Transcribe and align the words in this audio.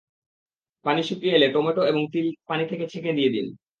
পানি 0.85 1.01
শুকিয়ে 1.03 1.35
এলে 1.35 1.47
টমেটো 1.53 1.81
এবং 1.91 2.01
তিল 2.13 2.27
পানি 2.49 2.63
থেকে 2.67 2.85
ছেঁকে 2.91 3.11
দিয়ে 3.17 3.33
দিন। 3.35 3.45